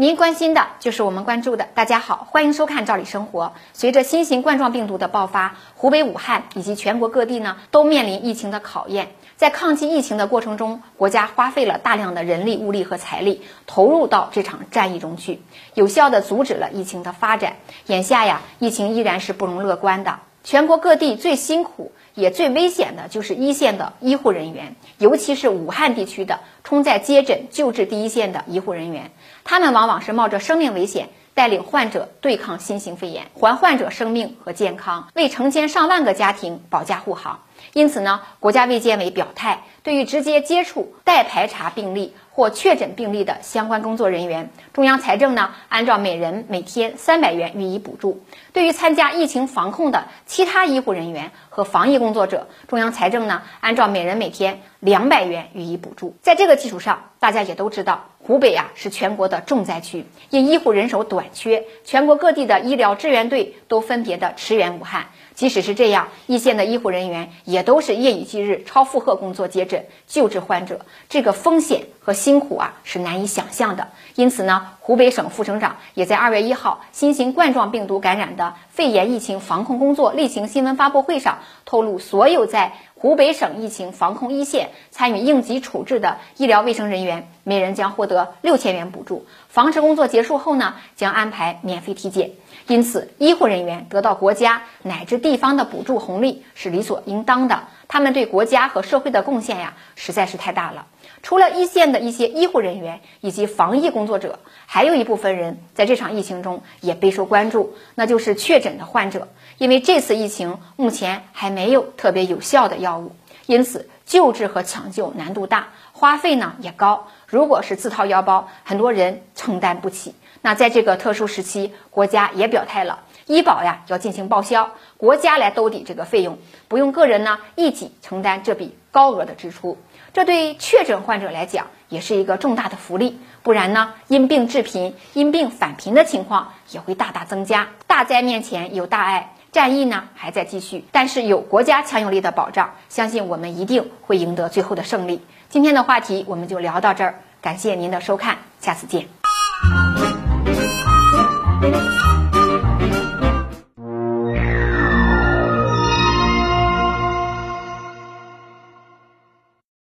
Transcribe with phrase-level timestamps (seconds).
[0.00, 1.68] 您关心的就是我们关注的。
[1.74, 3.48] 大家好，欢迎收看《赵理生活》。
[3.74, 9.08] 随着新型冠状病毒的爆发，湖北武汉以及全国各地呢都面临疫情的考验。
[9.36, 15.42] 在抗击疫情的过程中，国家花费了大量的人力、物力和财力，投入到这场战役中去，
[15.74, 17.56] 有效的阻止了疫情的发展。
[17.84, 20.20] 眼下呀，疫情依然是不容乐观的。
[20.42, 29.10] 全国各地最辛苦也最危险的就是一线的医护人员，尤其是武汉地区的冲在接诊救治第一线的医护人员，
[29.44, 37.40] 他们往往是冒着生命危险，带领患者对抗新型肺炎，还患者生命和健康，为成千上万个家庭保驾护航。
[37.72, 48.20] 因此呢，国家卫健委表态，对于直接接触待排查病例或确诊病例的相关工作人员，中央财政呢按照每人每天三百元予以补助；
[48.52, 56.16] 对于参加疫情防控的其他医护人员和防疫工作者，中央财政呢按照每人每天两百元予以补助。
[56.22, 65.08] 在这个基础上，大家也都知道，湖北啊是全国的重灾区，因医护人手短缺，全国各地的医疗支援队都分别的驰援武汉。
[65.40, 73.88] 即使是这样，一线的医护人员也都是夜以继日、超负荷工作接诊、救治患者，这个风险和辛苦啊是难以想象的。
[74.16, 89.26] 因此呢，湖北省副省长也在二月一号新型冠状病毒感染的肺炎疫情防控工作例行新闻发布会上透露，所有在湖北省疫情防控一线参与应急处置的医疗卫生人员，每人将获得六千元补助。
[89.48, 92.30] 防治工作结束后呢，将安排免费体检。
[92.66, 97.64] 因此，医护人员得到国家乃至地方的补助红利是理所应当的。
[97.88, 100.86] 他们对国家和社会的贡献呀，实在是太大了。
[101.22, 109.28] 除了一线的一些医护人员以及防疫工作者，还有一部分人在这场疫情中也备受关注，那就是确诊的患者。
[109.58, 113.12] 因为这次疫情目前还没有特别有效的药物，
[113.46, 117.08] 因此救治和抢救难度大，花费呢也高。
[117.26, 120.14] 如果是自掏腰包，很多人承担不起。
[120.42, 129.76] 那在这个特殊时期，国家也表态了，医保呀要进行报销，国家来兜底这个费用，不用个人呢一己承担这笔高额的支出。
[130.12, 137.68] 这对确诊患者来讲也是一个重大的福利，不然呢因病致贫、因病返贫的情况也会大大增加。
[137.86, 145.22] 大灾面前有大爱，战役呢还在继续，但是有国家强有力的保障，相信我们一定会赢得最后的胜利。
[145.48, 149.08] 今天的话题我们就聊到这儿，感谢您的收看，下次见。